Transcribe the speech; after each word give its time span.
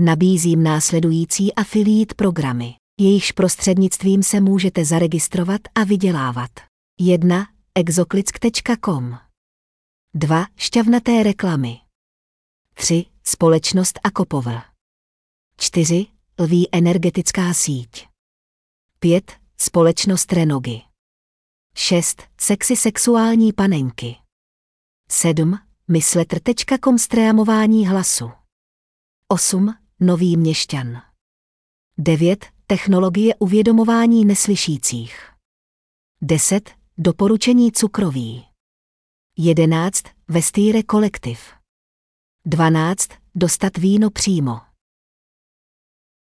Nabízím 0.00 0.62
následující 0.62 1.54
affiliate 1.54 2.14
programy. 2.14 2.74
Jejichž 3.00 3.32
prostřednictvím 3.32 4.22
se 4.22 4.40
můžete 4.40 4.84
zaregistrovat 4.84 5.60
a 5.74 5.84
vydělávat. 5.84 6.50
1. 7.00 7.46
Exoklick.com 7.74 9.18
2. 10.14 10.46
Šťavnaté 10.56 11.22
reklamy 11.22 11.76
3. 12.74 13.04
Společnost 13.24 14.00
Akopover 14.04 14.62
4. 15.56 16.06
Lví 16.38 16.68
energetická 16.72 17.54
síť 17.54 18.06
5. 18.98 19.32
Společnost 19.56 20.32
Renogy 20.32 20.80
6. 21.74 22.22
Sexy 22.40 22.76
sexuální 22.76 23.52
panenky 23.52 24.16
7. 25.10 25.58
Mysletr.com 25.88 26.98
streamování 26.98 27.86
hlasu 27.86 28.30
8. 29.28 29.87
Nový 30.00 30.36
měšťan 30.36 31.02
9. 31.98 32.46
Technologie 32.66 33.34
uvědomování 33.34 34.24
neslyšících 34.24 35.30
10. 36.22 36.70
Doporučení 36.98 37.72
cukroví 37.72 38.44
11. 39.38 40.02
Vestýre 40.28 40.82
kolektiv 40.82 41.40
12. 42.44 43.08
Dostat 43.34 43.78
víno 43.78 44.10
přímo 44.10 44.60